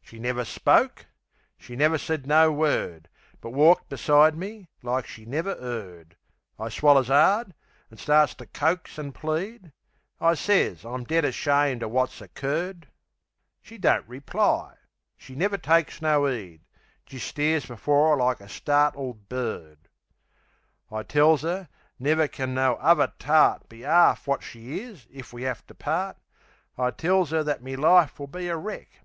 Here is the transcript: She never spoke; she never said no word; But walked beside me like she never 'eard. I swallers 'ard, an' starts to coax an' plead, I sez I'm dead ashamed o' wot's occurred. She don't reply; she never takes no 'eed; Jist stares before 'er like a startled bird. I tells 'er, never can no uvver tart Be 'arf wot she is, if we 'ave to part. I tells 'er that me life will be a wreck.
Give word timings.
She 0.00 0.20
never 0.20 0.44
spoke; 0.44 1.06
she 1.58 1.74
never 1.74 1.98
said 1.98 2.28
no 2.28 2.52
word; 2.52 3.08
But 3.40 3.50
walked 3.50 3.88
beside 3.88 4.36
me 4.36 4.68
like 4.84 5.04
she 5.04 5.24
never 5.24 5.56
'eard. 5.60 6.14
I 6.60 6.68
swallers 6.68 7.10
'ard, 7.10 7.54
an' 7.90 7.96
starts 7.96 8.36
to 8.36 8.46
coax 8.46 9.00
an' 9.00 9.10
plead, 9.10 9.72
I 10.20 10.34
sez 10.34 10.84
I'm 10.86 11.02
dead 11.02 11.24
ashamed 11.24 11.82
o' 11.82 11.88
wot's 11.88 12.20
occurred. 12.20 12.86
She 13.60 13.76
don't 13.76 14.06
reply; 14.08 14.76
she 15.16 15.34
never 15.34 15.58
takes 15.58 16.00
no 16.00 16.28
'eed; 16.28 16.60
Jist 17.04 17.26
stares 17.26 17.66
before 17.66 18.12
'er 18.12 18.16
like 18.16 18.40
a 18.40 18.48
startled 18.48 19.28
bird. 19.28 19.88
I 20.88 21.02
tells 21.02 21.44
'er, 21.44 21.68
never 21.98 22.28
can 22.28 22.54
no 22.54 22.76
uvver 22.80 23.10
tart 23.18 23.68
Be 23.68 23.84
'arf 23.84 24.28
wot 24.28 24.44
she 24.44 24.82
is, 24.82 25.08
if 25.10 25.32
we 25.32 25.44
'ave 25.48 25.62
to 25.66 25.74
part. 25.74 26.16
I 26.78 26.92
tells 26.92 27.32
'er 27.32 27.42
that 27.42 27.60
me 27.64 27.74
life 27.74 28.20
will 28.20 28.28
be 28.28 28.46
a 28.46 28.56
wreck. 28.56 29.00